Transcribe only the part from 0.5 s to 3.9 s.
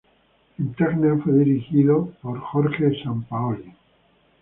En Tacna fue dirigido por Jorge Sampaoli.